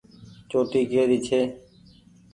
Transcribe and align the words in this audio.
چوٽي 0.49 0.81
ڪي 0.91 1.01
ري 1.09 1.19
ڇي۔ 1.27 1.41